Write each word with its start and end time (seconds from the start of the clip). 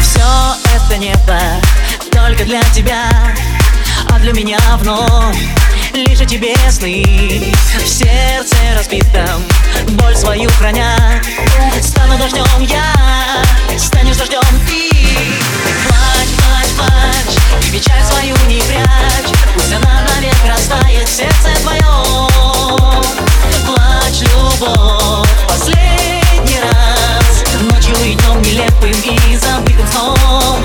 Все 0.00 0.20
это 0.74 0.98
небо 0.98 1.38
только 2.10 2.44
для 2.44 2.62
тебя 2.74 3.10
А 4.10 4.18
для 4.18 4.32
меня 4.32 4.58
вновь. 4.78 5.36
Лишь 5.92 6.20
о 6.20 6.24
тебе 6.24 6.54
сны 6.70 7.54
В 7.82 7.86
сердце 7.86 8.56
разбитом 8.76 9.42
боль 9.90 10.16
свою 10.16 10.50
храня 10.50 10.96
и 29.06 29.36
забытым 29.36 29.86
сном 29.92 30.62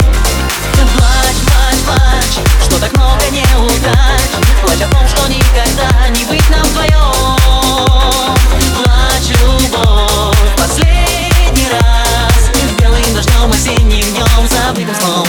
Плачь, 0.97 1.41
плачь, 1.85 2.39
что 2.63 2.79
так 2.79 2.91
много 2.93 3.23
неудач 3.29 4.21
Плачь 4.63 4.81
о 4.81 4.87
том, 4.87 5.07
что 5.07 5.27
никогда 5.27 6.09
не 6.09 6.25
быть 6.25 6.49
нам 6.49 6.63
вдвоем 6.63 8.35
Плачь, 8.77 9.29
любовь, 9.41 10.37
последний 10.57 11.67
раз 11.69 12.49
Белым 12.79 13.13
дождем, 13.13 13.51
осенним 13.51 14.11
днем, 14.13 14.47
забытым 14.47 14.95
сном 14.95 15.27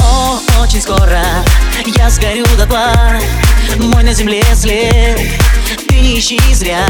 О, 0.00 0.40
очень 0.62 0.80
скоро 0.80 1.22
я 1.96 2.10
сгорю 2.10 2.46
дотла 2.56 3.18
Мой 3.76 4.02
на 4.02 4.12
земле 4.12 4.42
след 4.54 5.18
Ты 5.88 5.94
не 5.94 6.18
ищи 6.18 6.40
зря 6.52 6.86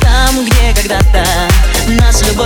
Там, 0.00 0.44
где 0.44 0.74
когда-то 0.74 1.24
нас 1.88 2.22
любовь 2.22 2.43